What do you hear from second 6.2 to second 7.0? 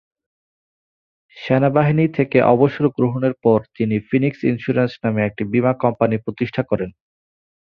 প্রতিষ্ঠা করেন।